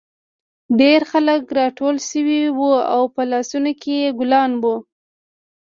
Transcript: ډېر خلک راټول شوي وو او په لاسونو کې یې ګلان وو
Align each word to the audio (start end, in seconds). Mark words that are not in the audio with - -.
ډېر 0.79 1.01
خلک 1.11 1.41
راټول 1.59 1.95
شوي 2.09 2.41
وو 2.57 2.73
او 2.93 3.01
په 3.13 3.21
لاسونو 3.31 3.71
کې 3.81 3.93
یې 4.01 4.09
ګلان 4.19 4.51
وو 4.61 4.75